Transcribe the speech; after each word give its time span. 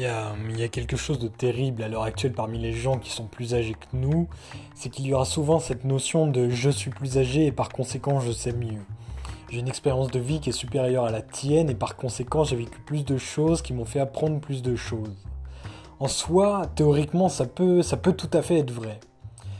Il 0.00 0.58
y, 0.58 0.62
a, 0.62 0.68
quelque 0.68 0.96
chose 0.96 1.18
de 1.18 1.28
terrible 1.28 1.82
à 1.82 1.88
l'heure 1.88 2.04
actuelle 2.04 2.32
parmi 2.32 2.58
les 2.58 2.72
gens 2.72 2.96
qui 2.96 3.10
sont 3.10 3.26
plus 3.26 3.52
âgés 3.52 3.74
que 3.74 3.94
nous, 3.94 4.28
c'est 4.74 4.88
qu'il 4.88 5.06
y 5.06 5.12
aura 5.12 5.26
souvent 5.26 5.60
cette 5.60 5.84
notion 5.84 6.26
de 6.26 6.48
je 6.48 6.70
suis 6.70 6.90
plus 6.90 7.18
âgé 7.18 7.44
et 7.44 7.52
par 7.52 7.68
conséquent 7.68 8.18
je 8.18 8.32
sais 8.32 8.54
mieux. 8.54 8.80
J'ai 9.50 9.58
une 9.58 9.68
expérience 9.68 10.10
de 10.10 10.18
vie 10.18 10.40
qui 10.40 10.48
est 10.48 10.52
supérieure 10.52 11.04
à 11.04 11.10
la 11.10 11.20
tienne 11.20 11.68
et 11.68 11.74
par 11.74 11.96
conséquent 11.96 12.44
j'ai 12.44 12.56
vécu 12.56 12.80
plus 12.80 13.04
de 13.04 13.18
choses 13.18 13.60
qui 13.60 13.74
m'ont 13.74 13.84
fait 13.84 14.00
apprendre 14.00 14.40
plus 14.40 14.62
de 14.62 14.74
choses. 14.74 15.18
En 15.98 16.08
soi, 16.08 16.62
théoriquement, 16.74 17.28
ça 17.28 17.44
peut 17.44 17.82
tout 18.16 18.30
à 18.32 18.40
fait 18.40 18.60
être 18.60 18.72
vrai. 18.72 19.00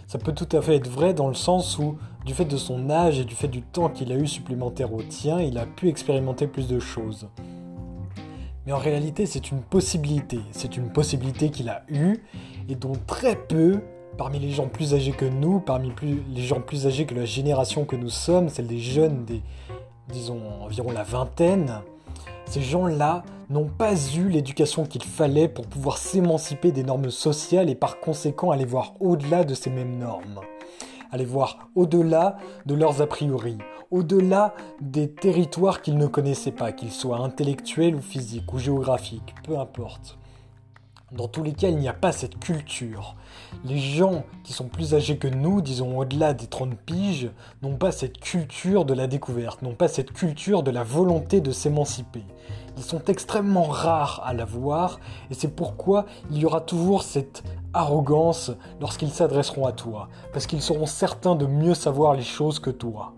Ça 0.07 0.17
peut 0.17 0.33
tout 0.33 0.49
à 0.57 0.63
fait 0.63 0.77
être 0.77 0.89
vrai 0.89 1.13
dans 1.13 1.29
le 1.29 1.35
sens 1.35 1.79
où, 1.79 1.99
du 2.25 2.33
fait 2.33 2.47
de 2.47 2.57
son 2.57 2.89
âge 2.89 3.19
et 3.19 3.27
du 3.27 3.35
fait 3.35 3.49
du 3.49 3.61
temps 3.61 3.91
qu'il 3.91 4.11
a 4.11 4.17
eu 4.17 4.27
supplémentaire 4.27 4.95
au 4.95 5.03
tien, 5.03 5.39
il 5.39 5.59
a 5.59 5.67
pu 5.67 5.91
expérimenter 5.91 6.47
plus 6.47 6.67
de 6.67 6.81
choses. 6.81 7.29
Mais 8.71 8.77
en 8.77 8.79
réalité, 8.79 9.27
c'est 9.27 9.51
une 9.51 9.63
possibilité. 9.63 10.39
C'est 10.53 10.77
une 10.77 10.93
possibilité 10.93 11.51
qu'il 11.51 11.69
a 11.69 11.83
eue 11.89 12.23
et 12.69 12.77
dont 12.77 12.93
très 13.09 13.35
peu, 13.35 13.81
parmi 14.17 14.39
les 14.39 14.53
gens 14.53 14.69
plus 14.69 14.95
âgés 14.95 15.11
que 15.11 15.25
nous, 15.25 15.59
parmi 15.59 15.91
les 16.33 16.43
gens 16.43 16.61
plus 16.61 16.87
âgés 16.87 17.05
que 17.05 17.17
la 17.17 17.25
génération 17.25 17.85
que 17.85 17.97
nous 17.97 18.11
sommes, 18.11 18.49
celle 18.49 18.69
des 18.69 18.79
jeunes, 18.79 19.25
des, 19.25 19.43
disons 20.13 20.41
environ 20.63 20.93
la 20.93 21.03
vingtaine, 21.03 21.81
ces 22.45 22.63
gens-là 22.63 23.25
n'ont 23.49 23.67
pas 23.67 23.97
eu 24.17 24.29
l'éducation 24.29 24.87
qu'il 24.87 25.03
fallait 25.03 25.49
pour 25.49 25.67
pouvoir 25.67 25.99
s'émanciper 25.99 26.71
des 26.71 26.85
normes 26.85 27.11
sociales 27.11 27.71
et 27.71 27.75
par 27.75 27.99
conséquent 27.99 28.53
aller 28.53 28.67
voir 28.67 28.93
au-delà 29.01 29.43
de 29.43 29.55
ces 29.55 29.71
mêmes 29.71 29.99
normes. 29.99 30.43
Aller 31.11 31.25
voir 31.25 31.71
au-delà 31.75 32.37
de 32.67 32.77
leurs 32.77 33.03
a 33.03 33.09
priori, 33.09 33.59
au-delà 33.91 34.55
des 34.81 35.11
territoires 35.11 35.83
qu'ils 35.83 35.99
ne 35.99 36.07
connaissaient 36.07 36.53
pas, 36.53 36.73
qu'ils 36.73 36.93
soient 36.93 37.19
intellectuels 37.19 37.97
ou 37.97 38.01
physiques 38.01 38.53
ou 38.53 38.59
géographiques, 38.59 39.35
peu 39.45 39.59
importe. 39.59 40.19
Dans 41.13 41.27
tous 41.27 41.43
les 41.43 41.55
cas, 41.55 41.69
il 41.69 41.79
n'y 41.79 41.89
a 41.89 41.93
pas 41.93 42.13
cette 42.13 42.39
culture. 42.39 43.17
Les 43.65 43.79
gens 43.79 44.23
qui 44.45 44.53
sont 44.53 44.69
plus 44.69 44.95
âgés 44.95 45.19
que 45.19 45.27
nous, 45.27 45.61
disons 45.61 45.99
au-delà 45.99 46.35
des 46.35 46.47
30 46.47 46.77
piges, 46.77 47.33
n'ont 47.63 47.77
pas 47.77 47.91
cette 47.91 48.21
culture 48.21 48.85
de 48.85 48.95
la 48.95 49.09
découverte, 49.09 49.63
n'ont 49.63 49.75
pas 49.75 49.89
cette 49.89 50.13
culture 50.13 50.63
de 50.63 50.71
la 50.71 50.85
volonté 50.85 51.41
de 51.41 51.51
s'émanciper. 51.51 52.23
Ils 52.77 52.85
sont 52.85 53.05
extrêmement 53.07 53.65
rares 53.65 54.23
à 54.25 54.33
l'avoir, 54.35 55.01
et 55.33 55.35
c'est 55.35 55.57
pourquoi 55.57 56.07
il 56.31 56.39
y 56.39 56.47
aura 56.47 56.61
toujours 56.61 57.03
cette 57.03 57.43
arrogance 57.73 58.53
lorsqu'ils 58.81 59.11
s'adresseront 59.11 59.67
à 59.67 59.73
toi, 59.73 60.09
parce 60.33 60.47
qu'ils 60.47 60.63
seront 60.63 60.87
certains 60.87 61.35
de 61.35 61.47
mieux 61.47 61.75
savoir 61.75 62.15
les 62.15 62.23
choses 62.23 62.61
que 62.61 62.71
toi. 62.71 63.15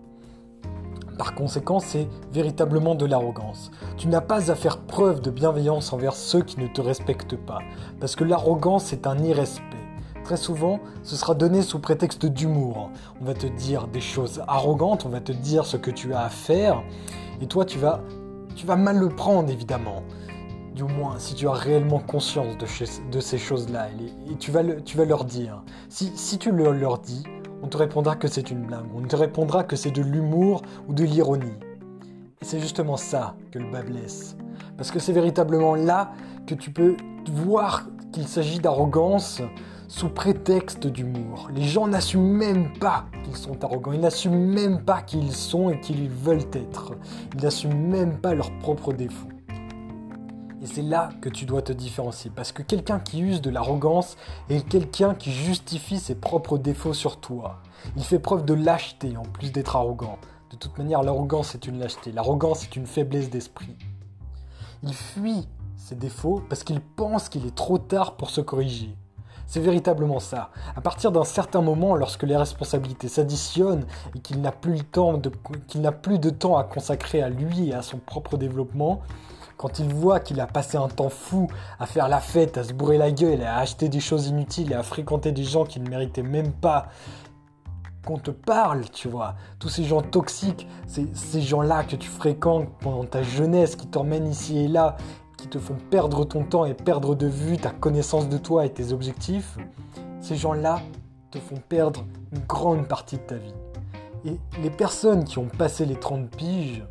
Par 1.17 1.35
conséquent, 1.35 1.79
c'est 1.79 2.07
véritablement 2.31 2.95
de 2.95 3.05
l'arrogance. 3.05 3.71
Tu 3.97 4.07
n'as 4.07 4.21
pas 4.21 4.51
à 4.51 4.55
faire 4.55 4.79
preuve 4.79 5.21
de 5.21 5.29
bienveillance 5.29 5.93
envers 5.93 6.15
ceux 6.15 6.41
qui 6.41 6.59
ne 6.59 6.67
te 6.67 6.81
respectent 6.81 7.37
pas, 7.37 7.59
parce 7.99 8.15
que 8.15 8.23
l'arrogance 8.23 8.93
est 8.93 9.05
un 9.05 9.17
irrespect. 9.19 9.77
Très 10.23 10.37
souvent, 10.37 10.79
ce 11.03 11.15
sera 11.15 11.35
donné 11.35 11.61
sous 11.61 11.79
prétexte 11.79 12.25
d'humour. 12.25 12.89
On 13.21 13.25
va 13.25 13.33
te 13.33 13.47
dire 13.47 13.87
des 13.87 14.01
choses 14.01 14.41
arrogantes, 14.47 15.05
on 15.05 15.09
va 15.09 15.19
te 15.19 15.33
dire 15.33 15.65
ce 15.65 15.77
que 15.77 15.91
tu 15.91 16.13
as 16.13 16.21
à 16.21 16.29
faire, 16.29 16.81
et 17.41 17.47
toi 17.47 17.65
tu 17.65 17.77
vas, 17.77 18.01
tu 18.55 18.65
vas 18.65 18.77
mal 18.77 18.97
le 18.97 19.09
prendre 19.09 19.51
évidemment. 19.51 20.03
Du 20.73 20.85
moins, 20.85 21.19
si 21.19 21.35
tu 21.35 21.47
as 21.47 21.53
réellement 21.53 21.99
conscience 21.99 22.57
de, 22.57 23.19
ces 23.19 23.37
choses-là, 23.37 23.89
et, 24.31 24.35
tu, 24.37 24.49
vas 24.49 24.63
leur 25.05 25.23
dire. 25.23 25.61
Si, 25.87 26.11
si 26.15 26.39
tu 26.39 26.51
le, 26.51 26.71
leur 26.71 26.97
dis, 26.97 27.23
on 27.63 27.67
te 27.67 27.77
répondra 27.77 28.17
que 28.17 28.27
c'est 28.27 28.51
une 28.51 28.65
blague, 28.65 28.85
on 28.93 29.01
te 29.03 29.15
répondra 29.15 29.63
que 29.63 29.77
c'est 29.77 29.89
de 29.89 30.01
l'humour 30.01 30.63
ou 30.89 30.93
de 30.93 31.05
l'ironie. 31.05 31.57
Et 32.41 32.45
c'est 32.45 32.59
justement 32.59 32.97
ça 32.97 33.37
que 33.51 33.57
le 33.57 33.71
bas 33.71 33.83
blesse. 33.83 34.35
Parce 34.75 34.91
que 34.91 34.99
c'est 34.99 35.13
véritablement 35.13 35.73
là 35.73 36.11
que 36.45 36.55
tu 36.55 36.71
peux 36.71 36.97
voir 37.31 37.85
qu'il 38.11 38.27
s'agit 38.27 38.59
d'arrogance 38.59 39.41
sous 39.87 40.09
prétexte 40.09 40.87
d'humour. 40.87 41.49
Les 41.55 41.63
gens 41.63 41.87
n'assument 41.87 42.33
même 42.33 42.77
pas 42.79 43.05
qu'ils 43.23 43.37
sont 43.37 43.63
arrogants, 43.63 43.93
ils 43.93 44.01
n'assument 44.01 44.45
même 44.45 44.83
pas 44.83 45.01
qu'ils 45.01 45.31
sont 45.31 45.69
et 45.69 45.79
qu'ils 45.79 46.09
veulent 46.09 46.49
être. 46.51 46.91
Ils 47.33 47.43
n'assument 47.43 47.87
même 47.87 48.17
pas 48.17 48.33
leurs 48.33 48.51
propres 48.59 48.91
défauts. 48.91 49.29
Et 50.63 50.65
c'est 50.65 50.81
là 50.81 51.09
que 51.19 51.27
tu 51.27 51.45
dois 51.45 51.61
te 51.61 51.73
différencier. 51.73 52.31
Parce 52.33 52.53
que 52.53 52.63
quelqu'un 52.63 52.99
qui 52.99 53.19
use 53.19 53.41
de 53.41 53.49
l'arrogance 53.49 54.15
est 54.49 54.65
quelqu'un 54.65 55.13
qui 55.13 55.33
justifie 55.33 55.99
ses 55.99 56.15
propres 56.15 56.57
défauts 56.57 56.93
sur 56.93 57.19
toi. 57.19 57.59
Il 57.97 58.03
fait 58.03 58.17
preuve 58.17 58.45
de 58.45 58.53
lâcheté 58.53 59.17
en 59.17 59.23
plus 59.23 59.51
d'être 59.51 59.75
arrogant. 59.75 60.17
De 60.51 60.55
toute 60.55 60.77
manière, 60.77 61.03
l'arrogance 61.03 61.53
est 61.53 61.67
une 61.67 61.79
lâcheté. 61.79 62.13
L'arrogance 62.13 62.63
est 62.63 62.77
une 62.77 62.87
faiblesse 62.87 63.29
d'esprit. 63.29 63.75
Il 64.83 64.93
fuit 64.93 65.49
ses 65.75 65.95
défauts 65.95 66.41
parce 66.47 66.63
qu'il 66.63 66.79
pense 66.79 67.27
qu'il 67.27 67.45
est 67.45 67.55
trop 67.55 67.77
tard 67.77 68.15
pour 68.15 68.29
se 68.29 68.39
corriger. 68.39 68.95
C'est 69.47 69.59
véritablement 69.59 70.21
ça. 70.21 70.51
À 70.77 70.81
partir 70.81 71.11
d'un 71.11 71.25
certain 71.25 71.61
moment, 71.61 71.97
lorsque 71.97 72.23
les 72.23 72.37
responsabilités 72.37 73.09
s'additionnent 73.09 73.85
et 74.15 74.19
qu'il 74.19 74.39
n'a 74.39 74.53
plus, 74.53 74.79
qu'il 75.67 75.81
n'a 75.81 75.91
plus 75.91 76.19
de 76.19 76.29
temps 76.29 76.55
à 76.55 76.63
consacrer 76.63 77.21
à 77.21 77.27
lui 77.27 77.67
et 77.69 77.73
à 77.73 77.81
son 77.81 77.97
propre 77.97 78.37
développement, 78.37 79.01
quand 79.57 79.79
il 79.79 79.93
voit 79.93 80.19
qu'il 80.19 80.39
a 80.39 80.47
passé 80.47 80.77
un 80.77 80.87
temps 80.87 81.09
fou 81.09 81.47
à 81.79 81.85
faire 81.85 82.09
la 82.09 82.19
fête, 82.19 82.57
à 82.57 82.63
se 82.63 82.73
bourrer 82.73 82.97
la 82.97 83.11
gueule, 83.11 83.41
à 83.43 83.57
acheter 83.57 83.89
des 83.89 83.99
choses 83.99 84.27
inutiles 84.27 84.71
et 84.71 84.75
à 84.75 84.83
fréquenter 84.83 85.31
des 85.31 85.43
gens 85.43 85.65
qui 85.65 85.79
ne 85.79 85.89
méritaient 85.89 86.23
même 86.23 86.51
pas 86.51 86.87
qu'on 88.05 88.17
te 88.17 88.31
parle, 88.31 88.89
tu 88.89 89.07
vois. 89.07 89.35
Tous 89.59 89.69
ces 89.69 89.83
gens 89.83 90.01
toxiques, 90.01 90.67
ces 90.87 91.41
gens-là 91.41 91.83
que 91.83 91.95
tu 91.95 92.09
fréquentes 92.09 92.69
pendant 92.79 93.05
ta 93.05 93.23
jeunesse, 93.23 93.75
qui 93.75 93.87
t'emmènent 93.87 94.27
ici 94.27 94.59
et 94.59 94.67
là, 94.67 94.97
qui 95.37 95.47
te 95.47 95.57
font 95.57 95.77
perdre 95.89 96.25
ton 96.25 96.43
temps 96.43 96.65
et 96.65 96.73
perdre 96.73 97.15
de 97.15 97.27
vue 97.27 97.57
ta 97.57 97.69
connaissance 97.71 98.29
de 98.29 98.37
toi 98.37 98.65
et 98.65 98.71
tes 98.71 98.91
objectifs, 98.91 99.57
ces 100.19 100.35
gens-là 100.35 100.81
te 101.31 101.39
font 101.39 101.61
perdre 101.67 102.05
une 102.31 102.45
grande 102.45 102.87
partie 102.87 103.17
de 103.17 103.23
ta 103.23 103.35
vie. 103.35 103.53
Et 104.25 104.39
les 104.61 104.69
personnes 104.69 105.25
qui 105.25 105.37
ont 105.39 105.47
passé 105.47 105.85
les 105.85 105.97
30 105.97 106.29
piges, 106.29 106.83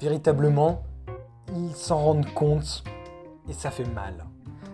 véritablement, 0.00 0.82
ils 1.54 1.74
s'en 1.74 1.98
rendent 1.98 2.32
compte 2.34 2.84
et 3.48 3.52
ça 3.52 3.70
fait 3.70 3.88
mal. 3.88 4.24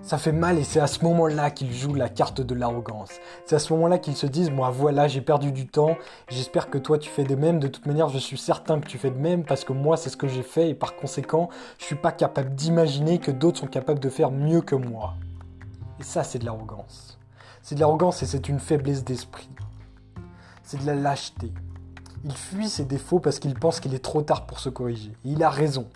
Ça 0.03 0.19
fait 0.19 0.33
mal 0.33 0.59
et 0.59 0.63
c'est 0.63 0.79
à 0.79 0.87
ce 0.87 1.05
moment-là 1.05 1.51
qu'ils 1.51 1.73
jouent 1.73 1.95
la 1.95 2.09
carte 2.09 2.41
de 2.41 2.55
l'arrogance. 2.55 3.11
C'est 3.45 3.57
à 3.57 3.59
ce 3.59 3.73
moment-là 3.73 3.99
qu'ils 3.99 4.15
se 4.15 4.27
disent, 4.27 4.51
moi 4.51 4.71
voilà, 4.71 5.09
j'ai 5.09 5.21
perdu 5.21 5.51
du 5.51 5.67
temps, 5.67 5.97
j'espère 6.29 6.71
que 6.71 6.79
toi 6.79 6.99
tu 6.99 7.11
fais 7.11 7.25
de 7.25 7.35
même, 7.35 7.59
de 7.59 7.67
toute 7.67 7.87
manière 7.87 8.09
je 8.09 8.19
suis 8.19 8.39
certain 8.39 8.79
que 8.79 8.87
tu 8.87 8.99
fais 8.99 9.11
de 9.11 9.19
même 9.19 9.45
parce 9.45 9.65
que 9.65 9.73
moi 9.73 9.97
c'est 9.97 10.11
ce 10.11 10.17
que 10.17 10.29
j'ai 10.29 10.45
fait 10.45 10.71
et 10.71 10.75
par 10.75 10.95
conséquent 10.95 11.49
je 11.79 11.85
suis 11.85 11.97
pas 11.97 12.13
capable 12.13 12.55
d'imaginer 12.55 13.19
que 13.19 13.33
d'autres 13.33 13.59
sont 13.59 13.67
capables 13.67 13.99
de 13.99 14.09
faire 14.09 14.31
mieux 14.31 14.61
que 14.61 14.77
moi. 14.77 15.15
Et 15.99 16.05
ça 16.05 16.23
c'est 16.23 16.39
de 16.39 16.45
l'arrogance. 16.45 17.19
C'est 17.63 17.75
de 17.75 17.81
l'arrogance 17.81 18.23
et 18.23 18.27
c'est 18.27 18.49
une 18.49 18.61
faiblesse 18.61 19.03
d'esprit. 19.03 19.51
C'est 20.63 20.81
de 20.81 20.87
la 20.87 20.95
lâcheté. 20.95 21.53
Il 22.25 22.37
fuit 22.37 22.69
ses 22.69 22.85
défauts 22.85 23.19
parce 23.19 23.41
qu'il 23.41 23.55
pense 23.55 23.81
qu'il 23.81 23.95
est 23.95 24.05
trop 24.05 24.23
tard 24.23 24.47
pour 24.47 24.61
se 24.61 24.69
corriger. 24.69 25.11
Et 25.25 25.31
il 25.31 25.43
a 25.43 25.51
raison. 25.51 25.89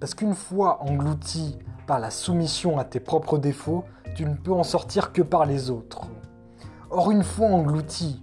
Parce 0.00 0.14
qu'une 0.14 0.34
fois 0.34 0.82
englouti 0.82 1.58
par 1.86 2.00
la 2.00 2.08
soumission 2.08 2.78
à 2.78 2.84
tes 2.84 3.00
propres 3.00 3.36
défauts, 3.36 3.84
tu 4.14 4.24
ne 4.24 4.34
peux 4.34 4.52
en 4.52 4.62
sortir 4.62 5.12
que 5.12 5.20
par 5.20 5.44
les 5.44 5.68
autres. 5.68 6.08
Or, 6.88 7.10
une 7.10 7.22
fois 7.22 7.48
englouti 7.48 8.22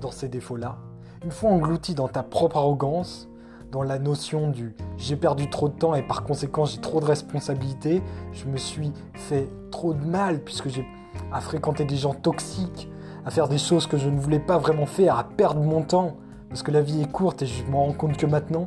dans 0.00 0.10
ces 0.10 0.28
défauts-là, 0.28 0.78
une 1.22 1.30
fois 1.30 1.50
englouti 1.50 1.94
dans 1.94 2.08
ta 2.08 2.22
propre 2.22 2.56
arrogance, 2.56 3.28
dans 3.70 3.82
la 3.82 3.98
notion 3.98 4.48
du 4.48 4.74
j'ai 4.96 5.14
perdu 5.14 5.48
trop 5.50 5.68
de 5.68 5.74
temps 5.74 5.94
et 5.94 6.02
par 6.02 6.24
conséquent 6.24 6.64
j'ai 6.64 6.80
trop 6.80 7.00
de 7.00 7.04
responsabilités, 7.04 8.02
je 8.32 8.46
me 8.46 8.56
suis 8.56 8.92
fait 9.12 9.48
trop 9.70 9.92
de 9.92 10.04
mal 10.04 10.42
puisque 10.42 10.70
j'ai 10.70 10.86
à 11.32 11.42
fréquenter 11.42 11.84
des 11.84 11.96
gens 11.96 12.14
toxiques, 12.14 12.88
à 13.26 13.30
faire 13.30 13.46
des 13.46 13.58
choses 13.58 13.86
que 13.86 13.98
je 13.98 14.08
ne 14.08 14.18
voulais 14.18 14.40
pas 14.40 14.56
vraiment 14.56 14.86
faire, 14.86 15.18
à 15.18 15.24
perdre 15.24 15.60
mon 15.60 15.82
temps, 15.82 16.16
parce 16.48 16.62
que 16.62 16.70
la 16.70 16.80
vie 16.80 17.02
est 17.02 17.12
courte 17.12 17.42
et 17.42 17.46
je 17.46 17.64
m'en 17.66 17.84
rends 17.84 17.92
compte 17.92 18.16
que 18.16 18.26
maintenant, 18.26 18.66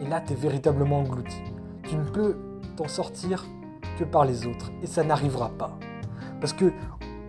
et 0.00 0.06
là, 0.06 0.20
tu 0.20 0.32
es 0.32 0.36
véritablement 0.36 1.00
englouti. 1.00 1.42
Tu 1.82 1.96
ne 1.96 2.04
peux 2.04 2.36
t'en 2.76 2.88
sortir 2.88 3.46
que 3.98 4.04
par 4.04 4.24
les 4.24 4.46
autres. 4.46 4.70
Et 4.82 4.86
ça 4.86 5.04
n'arrivera 5.04 5.50
pas. 5.50 5.76
Parce 6.40 6.52
que 6.52 6.72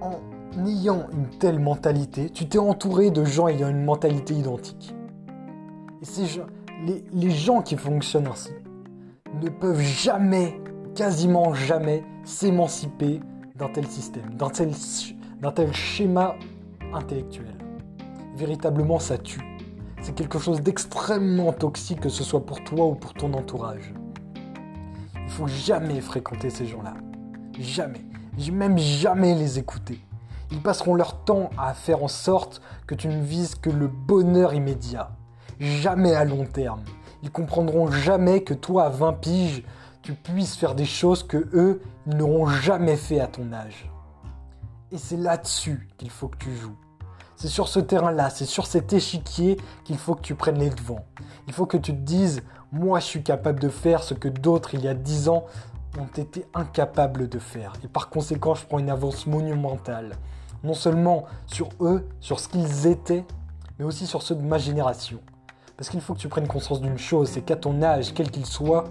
en 0.02 0.20
ayant 0.66 1.08
une 1.12 1.28
telle 1.40 1.60
mentalité, 1.60 2.30
tu 2.30 2.48
t'es 2.48 2.60
entouré 2.60 3.12
de 3.12 3.26
gens 3.26 3.48
ayant 3.48 3.70
une 3.70 3.84
mentalité 3.84 4.34
identique. 4.34 4.96
Et 6.02 6.06
ces 6.06 6.26
gens, 6.26 6.46
les, 6.86 7.30
gens 7.30 7.62
qui 7.62 7.76
fonctionnent 7.76 8.28
ainsi 8.28 8.52
ne 9.42 9.50
peuvent 9.50 9.82
jamais, 9.82 10.60
quasiment 10.96 11.54
jamais, 11.54 12.04
s'émanciper 12.24 13.20
d'un 13.56 13.68
tel 13.70 13.86
système, 13.88 14.34
d'un 14.36 14.50
tel, 14.50 14.72
d'un 15.42 15.52
tel 15.52 15.74
schéma 15.74 16.36
intellectuel. 16.94 17.54
Véritablement, 18.36 19.00
ça 19.00 19.18
tue 19.18 19.49
c'est 20.02 20.16
quelque 20.16 20.40
chose 20.40 20.62
d'extrêmement 20.62 21.52
toxique, 21.52 22.02
que 22.02 22.10
ce 22.10 22.24
soit 22.24 22.46
pour 22.46 22.64
toi 22.64 22.86
ou 22.86 22.96
pour 22.96 23.14
ton 23.14 23.34
entourage. 23.34 23.94
Il 25.16 25.30
faut 25.30 25.48
jamais 25.48 26.02
fréquenter 26.02 26.50
ces 26.50 26.66
gens-là. 26.66 26.94
Jamais. 27.60 28.06
Même 28.52 28.78
jamais 28.78 29.36
les 29.36 29.60
écouter. 29.60 30.00
Ils 30.52 30.62
passeront 30.62 30.96
leur 30.96 31.24
temps 31.24 31.50
à 31.58 31.74
faire 31.74 32.04
en 32.04 32.08
sorte 32.08 32.62
que 32.88 32.96
tu 32.96 33.08
ne 33.08 33.22
vises 33.22 33.56
que 33.56 33.70
le 33.70 33.88
bonheur 33.88 34.54
immédiat. 34.54 35.12
Jamais 35.60 36.16
à 36.16 36.24
long 36.24 36.46
terme. 36.46 36.82
Ils 37.22 37.32
comprendront 37.32 37.92
jamais 37.92 38.42
que 38.44 38.54
toi, 38.54 38.86
à 38.86 38.90
20 38.90 39.14
piges, 39.14 39.64
tu 40.02 40.14
puisses 40.14 40.56
faire 40.56 40.74
des 40.74 40.86
choses 40.86 41.24
que 41.24 41.50
eux 41.54 41.82
n'auront 42.08 42.48
jamais 42.48 42.96
fait 42.96 43.20
à 43.20 43.28
ton 43.28 43.52
âge. 43.52 43.92
Et 44.92 44.98
c'est 44.98 45.18
là-dessus 45.18 45.90
qu'il 45.98 46.10
faut 46.10 46.30
que 46.30 46.38
tu 46.38 46.56
joues. 46.56 46.78
C'est 47.42 47.48
sur 47.48 47.70
ce 47.70 47.80
terrain-là, 47.80 48.30
c'est 48.30 48.46
sur 48.46 48.68
cet 48.68 48.92
échiquier 48.92 49.56
qu'il 49.86 49.98
faut 49.98 50.14
que 50.14 50.22
tu 50.22 50.36
prennes 50.36 50.60
les 50.60 50.72
devants. 50.72 51.06
Il 51.48 51.54
faut 51.54 51.66
que 51.66 51.78
tu 51.78 51.94
te 51.94 52.02
dises, 52.02 52.44
moi 52.74 53.00
je 53.00 53.06
suis 53.06 53.24
capable 53.24 53.62
de 53.62 53.70
faire 53.70 54.04
ce 54.04 54.14
que 54.14 54.28
d'autres 54.28 54.74
il 54.74 54.84
y 54.84 54.90
a 54.90 54.94
dix 54.94 55.30
ans 55.30 55.46
ont 55.98 56.22
été 56.22 56.46
incapables 56.54 57.30
de 57.30 57.40
faire. 57.40 57.72
Et 57.82 57.88
par 57.88 58.10
conséquent, 58.10 58.56
je 58.56 58.66
prends 58.66 58.78
une 58.78 58.90
avance 58.90 59.26
monumentale. 59.26 60.18
Non 60.66 60.74
seulement 60.74 61.24
sur 61.48 61.70
eux, 61.80 62.10
sur 62.20 62.42
ce 62.42 62.50
qu'ils 62.50 62.88
étaient, 62.88 63.24
mais 63.80 63.86
aussi 63.86 64.06
sur 64.06 64.22
ceux 64.22 64.36
de 64.36 64.44
ma 64.44 64.58
génération. 64.58 65.22
Parce 65.78 65.90
qu'il 65.90 66.02
faut 66.02 66.16
que 66.16 66.20
tu 66.20 66.28
prennes 66.28 66.46
conscience 66.46 66.82
d'une 66.82 66.98
chose, 66.98 67.30
c'est 67.30 67.42
qu'à 67.42 67.56
ton 67.56 67.82
âge, 67.82 68.14
quel 68.14 68.32
qu'il 68.32 68.46
soit, 68.46 68.84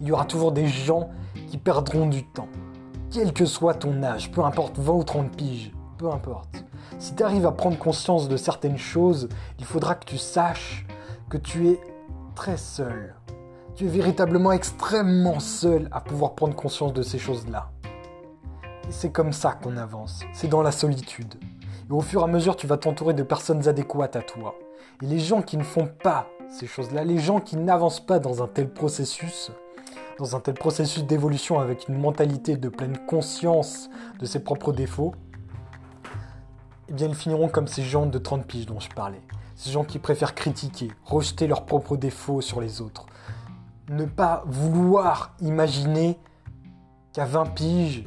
il 0.00 0.06
y 0.06 0.12
aura 0.12 0.24
toujours 0.24 0.52
des 0.52 0.68
gens 0.68 1.10
qui 1.50 1.58
perdront 1.58 2.06
du 2.06 2.24
temps. 2.24 2.48
Quel 3.10 3.32
que 3.32 3.44
soit 3.44 3.74
ton 3.74 4.04
âge, 4.04 4.30
peu 4.30 4.44
importe 4.44 4.78
20 4.78 4.92
ou 4.92 5.02
30 5.02 5.36
piges, 5.36 5.72
peu 5.98 6.08
importe. 6.12 6.64
Si 6.98 7.14
tu 7.14 7.22
arrives 7.22 7.46
à 7.46 7.52
prendre 7.52 7.78
conscience 7.78 8.28
de 8.28 8.36
certaines 8.36 8.78
choses, 8.78 9.28
il 9.58 9.64
faudra 9.64 9.94
que 9.94 10.04
tu 10.04 10.18
saches 10.18 10.86
que 11.28 11.36
tu 11.36 11.68
es 11.68 11.80
très 12.34 12.56
seul. 12.56 13.14
Tu 13.74 13.86
es 13.86 13.88
véritablement 13.88 14.52
extrêmement 14.52 15.40
seul 15.40 15.88
à 15.92 16.00
pouvoir 16.00 16.34
prendre 16.34 16.54
conscience 16.54 16.92
de 16.92 17.02
ces 17.02 17.18
choses-là. 17.18 17.70
Et 18.88 18.92
c'est 18.92 19.10
comme 19.10 19.32
ça 19.32 19.52
qu'on 19.52 19.76
avance, 19.76 20.20
c'est 20.32 20.48
dans 20.48 20.62
la 20.62 20.72
solitude. 20.72 21.36
Et 21.88 21.92
au 21.92 22.00
fur 22.00 22.22
et 22.22 22.24
à 22.24 22.26
mesure, 22.26 22.56
tu 22.56 22.66
vas 22.66 22.76
t'entourer 22.76 23.14
de 23.14 23.22
personnes 23.22 23.68
adéquates 23.68 24.16
à 24.16 24.22
toi. 24.22 24.54
Et 25.02 25.06
les 25.06 25.18
gens 25.18 25.42
qui 25.42 25.56
ne 25.56 25.62
font 25.62 25.88
pas 26.02 26.26
ces 26.50 26.66
choses-là, 26.66 27.04
les 27.04 27.18
gens 27.18 27.40
qui 27.40 27.56
n'avancent 27.56 28.04
pas 28.04 28.18
dans 28.18 28.42
un 28.42 28.48
tel 28.48 28.68
processus, 28.68 29.50
dans 30.18 30.36
un 30.36 30.40
tel 30.40 30.54
processus 30.54 31.04
d'évolution 31.04 31.60
avec 31.60 31.88
une 31.88 31.98
mentalité 31.98 32.56
de 32.56 32.68
pleine 32.68 32.98
conscience 33.06 33.88
de 34.18 34.26
ses 34.26 34.40
propres 34.40 34.72
défauts, 34.72 35.14
eh 36.90 36.92
bien 36.92 37.06
ils 37.06 37.14
finiront 37.14 37.48
comme 37.48 37.68
ces 37.68 37.84
gens 37.84 38.06
de 38.06 38.18
30 38.18 38.44
piges 38.44 38.66
dont 38.66 38.80
je 38.80 38.88
parlais. 38.90 39.22
Ces 39.54 39.70
gens 39.70 39.84
qui 39.84 40.00
préfèrent 40.00 40.34
critiquer, 40.34 40.90
rejeter 41.04 41.46
leurs 41.46 41.64
propres 41.64 41.96
défauts 41.96 42.40
sur 42.40 42.60
les 42.60 42.80
autres. 42.80 43.06
Ne 43.88 44.06
pas 44.06 44.42
vouloir 44.46 45.34
imaginer 45.40 46.18
qu'à 47.12 47.24
20 47.24 47.54
piges, 47.54 48.04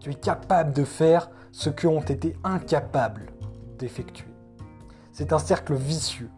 tu 0.00 0.10
es 0.10 0.14
capable 0.14 0.74
de 0.74 0.84
faire 0.84 1.30
ce 1.52 1.70
qu'eux 1.70 1.88
ont 1.88 2.02
été 2.02 2.36
incapables 2.44 3.32
d'effectuer. 3.78 4.28
C'est 5.12 5.32
un 5.32 5.38
cercle 5.38 5.74
vicieux, 5.74 6.30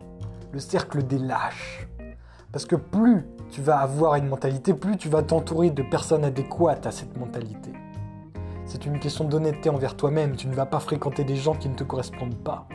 le 0.53 0.61
cercle 0.61 1.03
des 1.03 1.19
lâches. 1.19 1.89
Parce 2.53 2.67
que 2.67 2.77
plus 2.77 3.27
tu 3.51 3.63
vas 3.63 3.79
avoir 3.79 4.15
une 4.15 4.29
mentalité, 4.29 4.75
plus 4.75 4.97
tu 4.97 5.09
vas 5.09 5.23
t'entourer 5.23 5.71
de 5.71 5.83
personnes 5.83 6.25
adéquates 6.25 6.87
à 6.87 6.93
cette 6.93 7.17
mentalité. 7.19 7.70
C'est 8.71 8.87
une 8.87 9.01
question 9.01 9.25
d'honnêteté 9.25 9.69
envers 9.69 9.97
toi-même, 9.97 10.37
tu 10.37 10.47
ne 10.47 10.55
vas 10.55 10.65
pas 10.65 10.79
fréquenter 10.79 11.25
des 11.25 11.35
gens 11.35 11.57
qui 11.57 11.69
ne 11.69 11.75
te 11.75 11.83
correspondent 11.83 12.39
pas. 12.39 12.69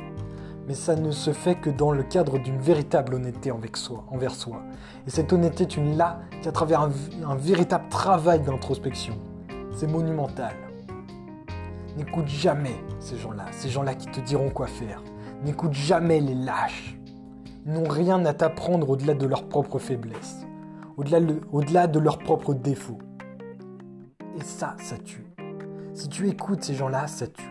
Mais 0.68 0.74
ça 0.74 0.94
ne 0.97 1.09
se 1.09 1.31
fait 1.31 1.56
que 1.56 1.69
dans 1.69 1.94
le 1.94 2.03
cadre 2.03 2.38
d'une 2.38 2.57
véritable 2.57 3.13
honnêteté 3.13 3.50
envers 3.50 4.36
soi. 4.36 4.62
Et 5.07 5.09
cette 5.09 5.31
honnêteté, 5.31 5.68
tu 5.68 5.80
ne 5.80 5.95
l'as 5.95 6.19
qu'à 6.42 6.51
travers 6.51 6.81
un, 6.81 7.36
véritable 7.38 7.88
travail 7.88 8.42
d'introspection. 8.42 9.18
C'est 9.71 9.88
monumental. 9.88 10.51
N'écoute 11.95 12.27
jamais 12.27 12.75
ces 13.00 13.15
gens-là, 13.15 13.45
ces 13.51 13.69
gens-là 13.69 13.95
qui 13.95 14.07
te 14.07 14.19
diront 14.19 14.50
quoi 14.50 14.68
faire. 14.68 15.01
N'écoute 15.45 15.71
jamais 15.71 16.19
les 16.19 16.36
lâches. 16.36 17.00
Ils 17.65 17.71
n'ont 17.71 17.88
rien 17.88 18.25
à 18.25 18.33
t'apprendre 18.33 18.89
au-delà 18.89 19.13
de 19.13 19.25
leurs 19.25 19.48
propres 19.48 19.80
faiblesses, 19.80 20.45
au-delà 20.98 21.19
au 21.53 21.62
de 21.62 22.00
leurs 22.00 22.19
propres 22.19 22.53
défauts. 22.53 23.00
Et 24.38 24.44
ça, 24.44 24.75
ça 24.77 24.98
tue. 24.98 25.35
Si 25.95 26.09
tu 26.09 26.27
écoutes 26.27 26.62
ces 26.62 26.75
gens-là, 26.75 27.07
ça 27.07 27.25
tue. 27.25 27.50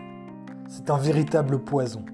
C'est 0.67 0.91
un 0.91 0.99
véritable 0.99 1.63
poison. 1.63 2.05